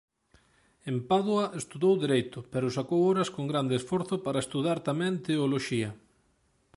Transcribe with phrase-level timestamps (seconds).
[0.89, 5.89] En Padua estudou Dereito pero sacou horas con grande esforzo para estudar tamén Teoloxía.